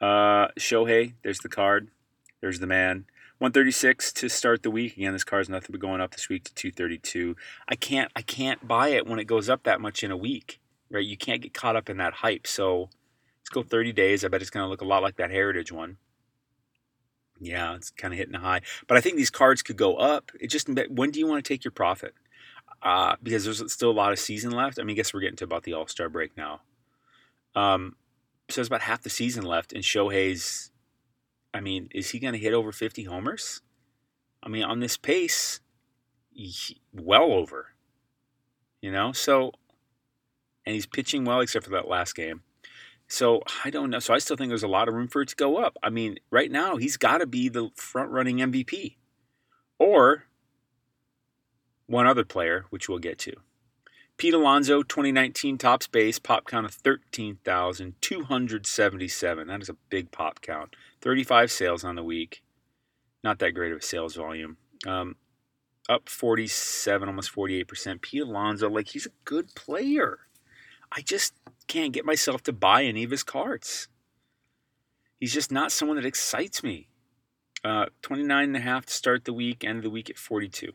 Uh, 0.03 0.49
Shohei, 0.59 1.15
there's 1.23 1.39
the 1.39 1.49
card. 1.49 1.89
There's 2.43 2.61
the 2.61 2.67
man. 2.67 3.07
136 3.39 4.13
to 4.13 4.29
start 4.29 4.63
the 4.63 4.71
week. 4.71 4.99
Again, 4.99 5.15
this 5.15 5.25
car's 5.25 5.49
nothing 5.49 5.69
but 5.71 5.81
going 5.81 6.03
up 6.03 6.11
this 6.11 6.29
week 6.29 6.45
to 6.45 6.53
232. 6.53 7.35
I 7.67 7.75
can't 7.75 8.13
I 8.15 8.21
can't 8.21 8.69
buy 8.69 8.89
it 8.89 9.07
when 9.07 9.19
it 9.19 9.25
goes 9.25 9.49
up 9.49 9.63
that 9.63 9.81
much 9.81 10.05
in 10.05 10.11
a 10.11 10.17
week, 10.17 10.61
right? 10.91 11.03
You 11.03 11.17
can't 11.17 11.41
get 11.41 11.55
caught 11.55 11.75
up 11.75 11.89
in 11.89 11.97
that 11.97 12.13
hype. 12.13 12.47
So 12.47 12.91
let's 13.41 13.49
go 13.51 13.63
30 13.63 13.95
days. 13.95 14.27
I 14.27 14.29
bet 14.29 14.43
it's 14.43 14.51
to 14.51 14.67
look 14.67 14.83
a 14.83 14.85
lot 14.85 15.03
like 15.03 15.17
that 15.17 15.31
Heritage 15.31 15.73
one. 15.73 15.97
Yeah, 17.41 17.75
it's 17.75 17.91
kind 17.91 18.13
of 18.13 18.19
hitting 18.19 18.35
a 18.35 18.41
high. 18.41 18.63
But 18.87 18.97
I 18.97 19.01
think 19.01 19.17
these 19.17 19.31
cards 19.31 19.63
could 19.63 19.77
go 19.77 19.97
up. 19.97 20.33
It 20.41 20.49
just 20.49 20.69
when 20.91 21.11
do 21.11 21.21
you 21.21 21.27
want 21.27 21.45
to 21.45 21.49
take 21.49 21.65
your 21.65 21.73
profit? 21.73 22.15
Uh, 22.83 23.17
because 23.23 23.45
there's 23.45 23.73
still 23.73 23.91
a 23.91 23.93
lot 23.93 24.13
of 24.13 24.19
season 24.19 24.53
left. 24.53 24.79
I 24.79 24.85
mean, 24.85 24.95
I 24.95 24.97
guess 24.97 25.13
we're 25.13 25.21
getting 25.21 25.37
to 25.37 25.45
about 25.45 25.65
the 25.65 25.75
All 25.75 25.87
Star 25.87 26.09
break 26.09 26.37
now. 26.37 26.61
Um, 27.55 27.97
so 28.49 28.57
there's 28.61 28.69
about 28.69 28.83
half 28.83 29.03
the 29.03 29.11
season 29.11 29.45
left, 29.45 29.73
and 29.73 29.83
Shohei's 29.83 30.71
I 31.53 31.61
mean, 31.61 31.89
is 31.95 32.11
he 32.11 32.19
going 32.19 32.35
to 32.35 32.39
hit 32.39 32.53
over 32.53 32.73
50 32.73 33.05
homers? 33.05 33.63
I 34.43 34.49
mean, 34.49 34.63
on 34.63 34.81
this 34.81 34.97
pace, 34.97 35.61
well 36.93 37.33
over. 37.33 37.75
You 38.81 38.93
know, 38.93 39.13
so, 39.13 39.53
and 40.65 40.75
he's 40.75 40.87
pitching 40.87 41.25
well 41.25 41.41
except 41.41 41.65
for 41.65 41.73
that 41.73 41.89
last 41.89 42.15
game. 42.15 42.43
So 43.09 43.43
I 43.65 43.71
don't 43.71 43.91
know. 43.91 43.99
So 43.99 44.13
I 44.13 44.19
still 44.19 44.37
think 44.37 44.51
there's 44.51 44.63
a 44.63 44.69
lot 44.69 44.89
of 44.89 44.95
room 44.95 45.09
for 45.09 45.23
it 45.23 45.31
to 45.31 45.37
go 45.37 45.57
up. 45.57 45.79
I 45.83 45.89
mean, 45.89 46.19
right 46.31 46.51
now 46.51 46.77
he's 46.77 46.99
got 46.99 47.19
to 47.19 47.27
be 47.27 47.49
the 47.49 47.71
front 47.75 48.11
running 48.11 48.39
MVP, 48.39 48.97
or 49.79 50.25
one 51.87 52.07
other 52.07 52.25
player, 52.25 52.67
which 52.71 52.89
we'll 52.89 52.99
get 52.99 53.19
to. 53.21 53.33
Pete 54.19 54.35
Alonso, 54.35 54.83
2019 54.83 55.57
Topps 55.59 55.87
base, 55.87 56.19
pop 56.19 56.47
count 56.47 56.67
of 56.67 56.75
13,277. 56.75 59.47
That 59.47 59.63
is 59.63 59.69
a 59.69 59.77
big 59.89 60.11
pop 60.11 60.41
count. 60.41 60.75
35 61.01 61.53
sales 61.53 61.85
on 61.85 61.95
the 61.95 62.03
week. 62.03 62.43
Not 63.23 63.39
that 63.39 63.53
great 63.53 63.71
of 63.73 63.79
a 63.79 63.83
sales 63.83 64.17
volume. 64.17 64.57
Um, 64.87 65.17
up 65.89 66.09
47, 66.09 67.09
almost 67.09 67.33
48%. 67.33 68.03
Pete 68.03 68.23
Alonso, 68.23 68.69
like, 68.69 68.89
he's 68.89 69.07
a 69.07 69.11
good 69.25 69.55
player. 69.55 70.19
I 70.91 71.01
just 71.01 71.35
can't 71.69 71.93
get 71.93 72.05
myself 72.05 72.43
to 72.45 72.53
buy 72.53 72.85
any 72.85 73.05
of 73.05 73.11
his 73.11 73.23
cards. 73.23 73.89
He's 75.21 75.35
just 75.35 75.53
not 75.53 75.73
someone 75.73 75.97
that 75.97 76.07
excites 76.07 76.63
me. 76.63 76.89
Uh, 77.65 77.87
29 78.03 78.45
and 78.45 78.57
a 78.57 78.61
half 78.61 78.87
to 78.87 78.93
start 78.93 79.25
the 79.25 79.33
week, 79.33 79.65
end 79.65 79.79
of 79.79 79.85
the 79.85 79.91
week 79.91 80.09
at 80.09 80.17
42 80.17 80.73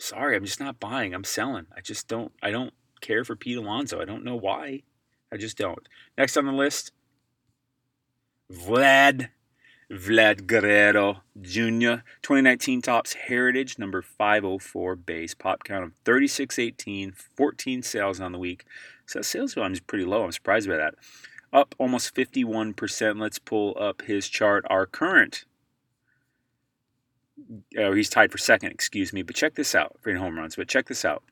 sorry, 0.00 0.36
I'm 0.36 0.44
just 0.44 0.60
not 0.60 0.80
buying. 0.80 1.14
I'm 1.14 1.24
selling. 1.24 1.66
I 1.76 1.80
just 1.80 2.08
don't. 2.08 2.32
I 2.42 2.50
don't 2.50 2.74
care 3.00 3.24
for 3.24 3.36
Pete 3.36 3.58
Alonso. 3.58 4.00
I 4.00 4.04
don't 4.04 4.24
know 4.24 4.36
why. 4.36 4.82
I 5.32 5.36
just 5.36 5.56
don't. 5.56 5.86
Next 6.18 6.36
on 6.36 6.46
the 6.46 6.52
list, 6.52 6.92
Vlad. 8.52 9.28
Vlad 9.90 10.46
Guerrero 10.46 11.22
Jr. 11.40 12.04
2019 12.22 12.80
Topps 12.80 13.14
Heritage 13.14 13.76
number 13.76 14.02
504 14.02 14.94
base 14.94 15.34
pop 15.34 15.64
count 15.64 15.82
of 15.82 15.92
3618, 16.04 17.10
14 17.10 17.82
sales 17.82 18.20
on 18.20 18.30
the 18.30 18.38
week. 18.38 18.64
So 19.10 19.22
sales 19.22 19.54
volume 19.54 19.72
is 19.72 19.80
pretty 19.80 20.04
low. 20.04 20.22
I'm 20.22 20.30
surprised 20.30 20.68
by 20.68 20.76
that. 20.76 20.94
Up 21.52 21.74
almost 21.78 22.14
51%. 22.14 23.20
Let's 23.20 23.40
pull 23.40 23.76
up 23.76 24.02
his 24.02 24.28
chart. 24.28 24.64
Our 24.70 24.86
current 24.86 25.46
or 27.76 27.96
he's 27.96 28.08
tied 28.08 28.30
for 28.30 28.38
second, 28.38 28.70
excuse 28.70 29.12
me. 29.12 29.22
But 29.22 29.34
check 29.34 29.56
this 29.56 29.74
out 29.74 29.96
for 30.00 30.14
home 30.14 30.38
runs. 30.38 30.54
But 30.54 30.68
check 30.68 30.86
this 30.86 31.04
out. 31.04 31.24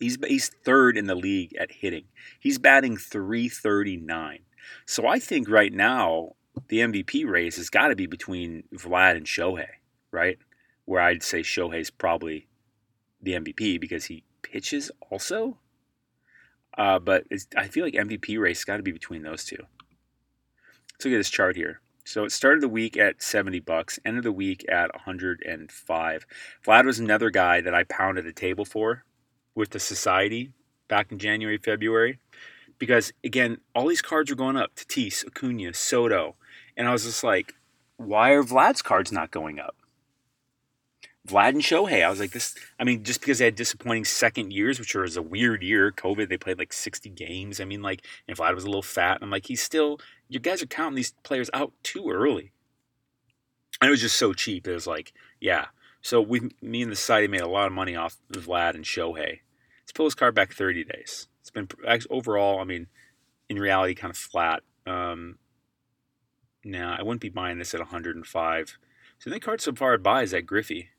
He's 0.00 0.18
he's 0.26 0.48
third 0.64 0.96
in 0.98 1.06
the 1.06 1.14
league 1.14 1.54
at 1.54 1.70
hitting. 1.70 2.06
He's 2.40 2.58
batting 2.58 2.96
339. 2.96 4.40
So 4.84 5.06
I 5.06 5.20
think 5.20 5.48
right 5.48 5.72
now 5.72 6.32
the 6.66 6.80
MVP 6.80 7.24
race 7.28 7.58
has 7.58 7.70
got 7.70 7.88
to 7.88 7.96
be 7.96 8.06
between 8.06 8.64
Vlad 8.74 9.16
and 9.16 9.24
Shohei, 9.24 9.68
right? 10.10 10.38
Where 10.84 11.00
I'd 11.00 11.22
say 11.22 11.42
Shohei's 11.42 11.90
probably 11.90 12.48
the 13.22 13.34
MVP 13.34 13.80
because 13.80 14.06
he 14.06 14.24
pitches 14.42 14.90
also. 15.10 15.58
Uh, 16.78 17.00
but 17.00 17.24
I 17.56 17.66
feel 17.66 17.84
like 17.84 17.94
MVP 17.94 18.38
race 18.38 18.64
got 18.64 18.76
to 18.78 18.82
be 18.82 18.92
between 18.92 19.22
those 19.22 19.44
two. 19.44 19.66
Let's 20.92 21.04
look 21.04 21.14
at 21.14 21.18
this 21.18 21.28
chart 21.28 21.56
here. 21.56 21.80
So 22.04 22.24
it 22.24 22.32
started 22.32 22.62
the 22.62 22.68
week 22.68 22.96
at 22.96 23.20
70 23.20 23.60
bucks, 23.60 23.98
ended 24.04 24.22
the 24.22 24.32
week 24.32 24.64
at 24.70 24.94
105. 24.94 26.26
Vlad 26.64 26.84
was 26.86 26.98
another 26.98 27.28
guy 27.28 27.60
that 27.60 27.74
I 27.74 27.84
pounded 27.84 28.24
the 28.24 28.32
table 28.32 28.64
for 28.64 29.04
with 29.54 29.70
the 29.70 29.80
society 29.80 30.52
back 30.86 31.12
in 31.12 31.18
January, 31.18 31.58
February. 31.58 32.18
Because 32.78 33.12
again, 33.22 33.58
all 33.74 33.88
these 33.88 34.00
cards 34.00 34.30
were 34.30 34.36
going 34.36 34.56
up. 34.56 34.74
Tatis, 34.76 35.26
Acuna, 35.26 35.74
Soto. 35.74 36.36
And 36.76 36.88
I 36.88 36.92
was 36.92 37.04
just 37.04 37.24
like, 37.24 37.54
why 37.96 38.30
are 38.30 38.44
Vlad's 38.44 38.82
cards 38.82 39.12
not 39.12 39.32
going 39.32 39.58
up? 39.58 39.76
Vlad 41.28 41.50
and 41.50 41.60
Shohei. 41.60 42.04
I 42.04 42.10
was 42.10 42.20
like, 42.20 42.32
this. 42.32 42.54
I 42.78 42.84
mean, 42.84 43.04
just 43.04 43.20
because 43.20 43.38
they 43.38 43.44
had 43.46 43.54
disappointing 43.54 44.04
second 44.04 44.52
years, 44.52 44.78
which 44.78 44.94
was 44.94 45.16
a 45.16 45.22
weird 45.22 45.62
year, 45.62 45.92
COVID, 45.92 46.28
they 46.28 46.38
played 46.38 46.58
like 46.58 46.72
60 46.72 47.10
games. 47.10 47.60
I 47.60 47.64
mean, 47.64 47.82
like, 47.82 48.04
and 48.26 48.36
Vlad 48.36 48.54
was 48.54 48.64
a 48.64 48.68
little 48.68 48.82
fat. 48.82 49.16
And 49.16 49.24
I'm 49.24 49.30
like, 49.30 49.46
he's 49.46 49.62
still, 49.62 50.00
you 50.28 50.40
guys 50.40 50.62
are 50.62 50.66
counting 50.66 50.96
these 50.96 51.12
players 51.22 51.50
out 51.52 51.72
too 51.82 52.10
early. 52.10 52.52
And 53.80 53.88
it 53.88 53.90
was 53.90 54.00
just 54.00 54.18
so 54.18 54.32
cheap. 54.32 54.66
It 54.66 54.72
was 54.72 54.86
like, 54.86 55.12
yeah. 55.40 55.66
So 56.00 56.20
we, 56.20 56.50
me 56.62 56.82
and 56.82 56.90
the 56.90 56.96
society 56.96 57.28
made 57.28 57.42
a 57.42 57.48
lot 57.48 57.66
of 57.66 57.72
money 57.72 57.94
off 57.94 58.16
Vlad 58.32 58.74
and 58.74 58.84
Shohei. 58.84 59.40
Let's 59.82 59.92
pull 59.94 60.06
his 60.06 60.14
card 60.14 60.34
back 60.34 60.52
30 60.52 60.84
days. 60.84 61.28
It's 61.40 61.50
been 61.50 61.68
overall, 62.10 62.60
I 62.60 62.64
mean, 62.64 62.88
in 63.48 63.58
reality, 63.58 63.94
kind 63.94 64.10
of 64.10 64.16
flat. 64.16 64.62
Um, 64.86 65.38
now, 66.64 66.96
I 66.98 67.02
wouldn't 67.02 67.20
be 67.20 67.28
buying 67.28 67.58
this 67.58 67.74
at 67.74 67.80
105. 67.80 68.78
So 69.18 69.30
the 69.30 69.40
card 69.40 69.60
so 69.60 69.74
far 69.74 69.94
I'd 69.94 70.02
buy 70.02 70.22
is 70.22 70.32
that 70.32 70.46
Griffey. 70.46 70.90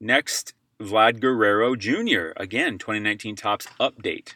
Next, 0.00 0.54
Vlad 0.80 1.20
Guerrero 1.20 1.74
Jr. 1.74 2.30
Again, 2.36 2.78
2019 2.78 3.34
Topps 3.34 3.66
update. 3.80 4.34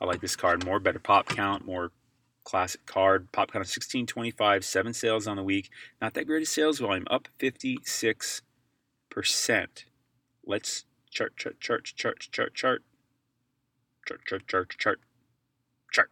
I 0.00 0.06
like 0.06 0.22
this 0.22 0.34
card 0.36 0.64
more. 0.64 0.80
Better 0.80 0.98
pop 0.98 1.28
count, 1.28 1.66
more 1.66 1.92
classic 2.42 2.86
card. 2.86 3.30
Pop 3.30 3.48
count 3.48 3.62
of 3.62 3.68
1625, 3.68 4.64
seven 4.64 4.94
sales 4.94 5.26
on 5.26 5.36
the 5.36 5.42
week. 5.42 5.70
Not 6.00 6.14
that 6.14 6.26
great 6.26 6.42
of 6.42 6.48
sales 6.48 6.78
volume, 6.78 7.06
up 7.10 7.28
56%. 7.38 8.40
Let's 10.46 10.84
chart, 11.10 11.36
chart, 11.36 11.60
chart, 11.60 11.84
chart, 11.84 12.20
chart, 12.30 12.54
chart. 12.54 12.82
Chart, 14.06 14.20
chart, 14.26 14.46
chart, 14.48 14.74
chart, 14.78 15.00
chart. 15.92 16.10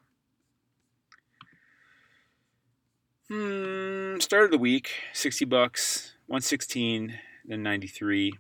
Hmm, 3.31 4.19
start 4.19 4.45
of 4.45 4.51
the 4.51 4.59
week, 4.59 4.91
60 5.15 5.47
bucks, 5.47 6.13
116, 6.27 7.19
then 7.47 7.63
93. 7.63 8.35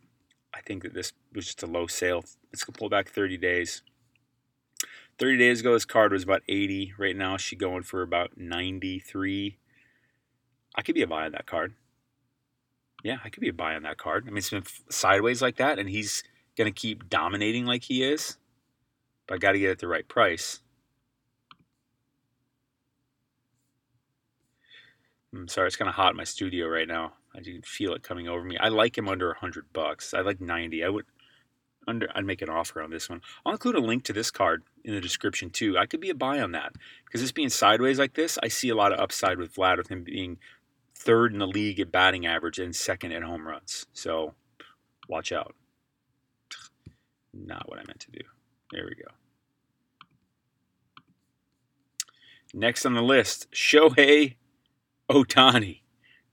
I 0.55 0.61
think 0.61 0.83
that 0.83 0.95
this 0.95 1.13
was 1.35 1.47
just 1.47 1.63
a 1.63 1.67
low 1.67 1.87
sale. 1.87 2.25
It's 2.53 2.65
gonna 2.65 2.77
pull 2.77 2.89
back 2.89 3.09
30 3.09 3.37
days. 3.37 3.83
30 5.19 5.39
days 5.39 5.61
ago, 5.61 5.73
this 5.75 5.85
card 5.85 6.13
was 6.13 6.23
about 6.23 6.43
80. 6.49 6.95
Right 6.99 7.17
now, 7.17 7.37
she's 7.37 7.59
going 7.59 7.83
for 7.83 8.03
about 8.03 8.37
93. 8.37 9.59
I 10.75 10.83
could 10.83 10.95
be 10.95 11.03
a 11.03 11.07
buy 11.07 11.27
on 11.27 11.33
that 11.33 11.47
card. 11.47 11.75
Yeah, 13.03 13.19
I 13.25 13.29
could 13.29 13.41
be 13.41 13.49
a 13.49 13.53
buy 13.53 13.75
on 13.75 13.83
that 13.83 13.99
card. 13.99 14.25
I 14.27 14.31
mean, 14.31 14.39
it's 14.39 14.51
been 14.51 14.65
sideways 14.89 15.43
like 15.43 15.57
that, 15.57 15.79
and 15.79 15.89
he's 15.89 16.23
going 16.57 16.73
to 16.73 16.81
keep 16.81 17.09
dominating 17.09 17.67
like 17.67 17.85
he 17.85 18.03
is. 18.03 18.37
But 19.27 19.35
I 19.37 19.39
got 19.39 19.53
to 19.53 19.59
get 19.59 19.69
it 19.69 19.73
at 19.73 19.79
the 19.81 19.89
right 19.89 20.07
price. 20.07 20.61
I'm 25.35 25.49
sorry, 25.49 25.67
it's 25.67 25.77
kind 25.77 25.89
of 25.89 25.95
hot 25.95 26.11
in 26.11 26.17
my 26.17 26.25
studio 26.25 26.69
right 26.69 26.87
now. 26.87 27.15
I 27.35 27.41
can 27.41 27.63
feel 27.63 27.95
it 27.95 28.03
coming 28.03 28.29
over 28.29 28.45
me. 28.45 28.59
I 28.59 28.69
like 28.69 28.97
him 28.97 29.09
under 29.09 29.29
100 29.29 29.73
bucks. 29.73 30.13
I 30.13 30.21
like 30.21 30.41
90. 30.41 30.85
I 30.85 30.89
would 30.89 31.07
under 31.87 32.09
I'd 32.15 32.25
make 32.25 32.43
an 32.43 32.49
offer 32.49 32.81
on 32.83 32.91
this 32.91 33.09
one. 33.09 33.23
I'll 33.45 33.53
include 33.53 33.77
a 33.77 33.81
link 33.81 34.05
to 34.05 34.13
this 34.13 34.31
card 34.31 34.63
in 34.85 34.95
the 34.95 35.01
description 35.01 35.51
too. 35.51 35.79
I 35.79 35.87
could 35.87 36.01
be 36.01 36.11
a 36.11 36.15
buy 36.15 36.41
on 36.41 36.53
that 36.53 36.73
because 37.05 37.21
this 37.21 37.33
being 37.33 37.49
sideways 37.49 37.99
like 37.99 38.15
this, 38.15 38.39
I 38.43 38.49
see 38.49 38.69
a 38.69 38.75
lot 38.75 38.93
of 38.93 39.01
upside 39.01 39.39
with 39.39 39.55
Vlad 39.55 39.79
with 39.79 39.89
him 39.89 40.05
being 40.05 40.39
third 40.95 41.33
in 41.33 41.39
the 41.39 41.47
league 41.47 41.81
at 41.81 41.91
batting 41.91 42.27
average 42.27 42.59
and 42.59 42.75
second 42.75 43.13
at 43.13 43.23
home 43.23 43.47
runs. 43.47 43.87
So 43.93 44.35
watch 45.09 45.33
out. 45.33 45.55
Not 47.35 47.69
what 47.69 47.79
I 47.79 47.85
meant 47.87 48.01
to 48.01 48.11
do. 48.11 48.21
There 48.71 48.85
we 48.85 48.95
go. 48.95 49.11
Next 52.55 52.85
on 52.85 52.95
the 52.95 53.03
list, 53.03 53.51
Shohei 53.51 54.37
Ohtani. 55.11 55.82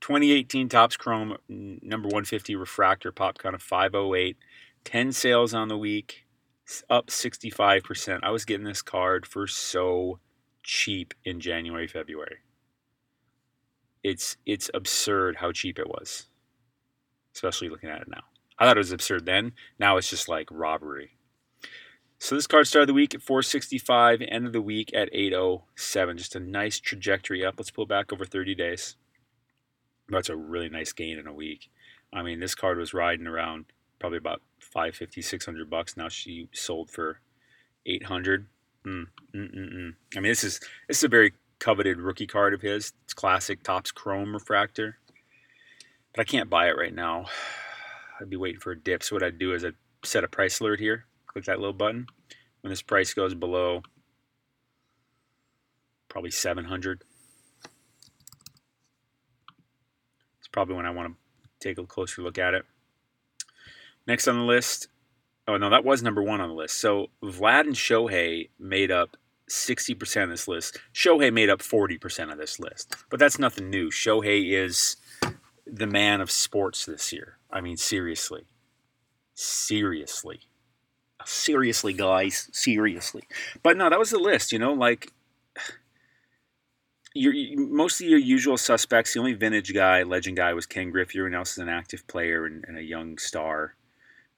2018 0.01 0.69
Topps 0.69 0.97
Chrome 0.97 1.37
number 1.47 2.07
150 2.07 2.55
refractor 2.55 3.11
pop 3.11 3.37
count 3.37 3.55
of 3.55 3.61
508. 3.61 4.37
10 4.85 5.11
sales 5.11 5.53
on 5.53 5.67
the 5.67 5.77
week, 5.77 6.25
up 6.89 7.07
65%. 7.07 8.19
I 8.23 8.31
was 8.31 8.45
getting 8.45 8.65
this 8.65 8.81
card 8.81 9.25
for 9.25 9.45
so 9.45 10.19
cheap 10.63 11.13
in 11.25 11.39
January, 11.39 11.87
February. 11.87 12.37
It's 14.03 14.37
it's 14.45 14.69
absurd 14.73 15.37
how 15.37 15.51
cheap 15.51 15.77
it 15.77 15.87
was. 15.87 16.27
Especially 17.35 17.69
looking 17.69 17.89
at 17.89 18.01
it 18.01 18.07
now. 18.07 18.23
I 18.57 18.65
thought 18.65 18.77
it 18.77 18.79
was 18.79 18.91
absurd 18.91 19.25
then. 19.25 19.53
Now 19.77 19.97
it's 19.97 20.09
just 20.09 20.29
like 20.29 20.47
robbery. 20.51 21.17
So 22.17 22.35
this 22.35 22.47
card 22.47 22.67
started 22.67 22.89
the 22.89 22.93
week 22.93 23.15
at 23.15 23.21
465, 23.21 24.21
end 24.21 24.45
of 24.45 24.51
the 24.51 24.61
week 24.61 24.91
at 24.93 25.09
807. 25.13 26.17
Just 26.17 26.35
a 26.35 26.39
nice 26.39 26.79
trajectory 26.79 27.45
up. 27.45 27.55
Let's 27.57 27.71
pull 27.71 27.85
back 27.85 28.11
over 28.11 28.25
30 28.25 28.55
days. 28.55 28.95
That's 30.09 30.29
a 30.29 30.35
really 30.35 30.69
nice 30.69 30.91
gain 30.93 31.19
in 31.19 31.27
a 31.27 31.33
week. 31.33 31.69
I 32.11 32.23
mean, 32.23 32.39
this 32.39 32.55
card 32.55 32.77
was 32.77 32.93
riding 32.93 33.27
around 33.27 33.65
probably 33.99 34.17
about 34.17 34.41
550 34.59 35.21
600 35.21 35.69
bucks. 35.69 35.97
Now 35.97 36.09
she 36.09 36.49
sold 36.53 36.89
for 36.89 37.19
800 37.85 38.47
mm, 38.85 39.05
mm, 39.33 39.55
mm, 39.55 39.73
mm. 39.73 39.95
i 40.15 40.19
mean 40.19 40.31
this 40.31 40.43
is 40.43 40.59
this 40.87 40.97
is 40.97 41.03
a 41.03 41.09
very 41.09 41.33
coveted 41.59 41.99
rookie 41.99 42.27
card 42.27 42.53
of 42.53 42.61
his. 42.61 42.93
It's 43.03 43.13
classic 43.13 43.63
Topps 43.63 43.91
chrome 43.91 44.33
refractor. 44.33 44.97
But 46.13 46.21
i 46.21 46.23
can't 46.23 46.49
buy 46.49 46.69
it 46.69 46.77
right 46.77 46.93
now. 46.93 47.25
I'd 48.21 48.29
be 48.29 48.37
waiting 48.37 48.59
for 48.59 48.71
a 48.71 48.79
dip. 48.79 49.03
So 49.03 49.15
what 49.15 49.23
i'd 49.23 49.39
do 49.39 49.53
is 49.53 49.63
i'd 49.63 49.75
set 50.03 50.23
a 50.23 50.27
price 50.27 50.59
alert 50.59 50.79
here. 50.79 51.05
Click 51.27 51.45
that 51.45 51.59
little 51.59 51.73
button. 51.73 52.07
When 52.61 52.69
this 52.69 52.81
price 52.81 53.13
goes 53.13 53.33
below 53.33 53.83
probably 56.09 56.31
700 56.31 57.03
probably 60.59 60.75
when 60.75 60.85
i 60.85 60.89
want 60.91 61.07
to 61.07 61.15
take 61.65 61.77
a 61.77 61.85
closer 61.85 62.21
look 62.21 62.37
at 62.37 62.53
it 62.53 62.65
Next 64.09 64.27
on 64.27 64.39
the 64.39 64.43
list, 64.43 64.88
oh 65.47 65.57
no, 65.57 65.69
that 65.69 65.86
was 65.86 66.01
number 66.01 66.23
one 66.23 66.41
on 66.41 66.49
the 66.49 66.55
list. 66.55 66.81
So 66.81 67.12
Vlad 67.23 67.62
and 67.62 67.75
Shohei 67.75 68.49
made 68.57 68.89
up 68.89 69.17
60% 69.51 70.23
of 70.23 70.29
this 70.29 70.47
list. 70.47 70.79
Shohei 70.95 71.31
made 71.31 71.47
up 71.47 71.60
40% 71.60 72.31
of 72.31 72.39
this 72.39 72.60
list. 72.60 72.95
But 73.12 73.19
that's 73.19 73.38
nothing 73.38 73.69
new. 73.69 73.91
Shohei 73.91 74.51
is 74.51 74.97
the 75.67 75.86
man 75.86 76.21
of 76.21 76.31
sports 76.31 76.88
this 76.88 77.13
year. 77.13 77.38
I 77.51 77.62
mean, 77.62 77.77
seriously. 77.77 78.47
Seriously. 79.36 80.39
Seriously, 81.23 81.93
guys. 81.93 82.49
Seriously. 82.51 83.27
But 83.62 83.77
no, 83.77 83.91
that 83.91 83.99
was 83.99 84.10
the 84.10 84.17
list, 84.17 84.51
you 84.51 84.57
know, 84.57 84.73
like 84.73 85.12
your 87.13 87.34
most 87.58 88.02
of 88.02 88.08
your 88.08 88.19
usual 88.19 88.58
suspects. 88.58 89.13
The 89.13 89.19
only 89.19 89.34
vintage 89.34 89.74
guy, 89.74 90.04
legend 90.04 90.38
guy, 90.38 90.54
was 90.54 90.65
Ken 90.65 90.91
Griffey. 90.91 91.19
Everyone 91.19 91.38
else 91.38 91.52
is 91.52 91.58
an 91.60 91.69
active 91.69 92.06
player 92.08 92.45
and, 92.45 92.63
and 92.67 92.78
a 92.78 92.84
young 92.84 93.17
star. 93.17 93.76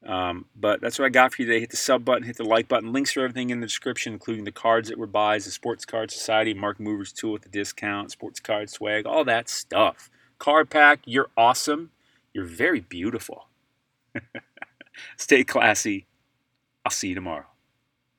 Um, 0.05 0.45
but 0.55 0.81
that's 0.81 0.97
what 0.97 1.05
I 1.05 1.09
got 1.09 1.33
for 1.33 1.41
you 1.43 1.47
today. 1.47 1.59
Hit 1.59 1.69
the 1.69 1.77
sub 1.77 2.03
button, 2.03 2.23
hit 2.23 2.37
the 2.37 2.43
like 2.43 2.67
button. 2.67 2.91
Links 2.91 3.11
for 3.11 3.21
everything 3.21 3.51
in 3.51 3.59
the 3.59 3.67
description, 3.67 4.13
including 4.13 4.45
the 4.45 4.51
cards 4.51 4.89
that 4.89 4.97
were 4.97 5.05
buys, 5.05 5.45
the 5.45 5.51
Sports 5.51 5.85
Card 5.85 6.09
Society, 6.09 6.53
Market 6.53 6.81
Movers 6.81 7.11
tool 7.11 7.33
with 7.33 7.43
the 7.43 7.49
discount, 7.49 8.11
sports 8.11 8.39
card 8.39 8.69
swag, 8.69 9.05
all 9.05 9.23
that 9.25 9.47
stuff. 9.47 10.09
Card 10.39 10.71
pack, 10.71 11.01
you're 11.05 11.29
awesome. 11.37 11.91
You're 12.33 12.45
very 12.45 12.79
beautiful. 12.79 13.47
Stay 15.17 15.43
classy. 15.43 16.07
I'll 16.83 16.91
see 16.91 17.09
you 17.09 17.15
tomorrow. 17.15 17.50